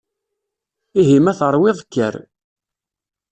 Ihi 0.99 1.17
ma 1.23 1.33
teṛwiḍ 1.39 1.77
kker. 1.85 2.15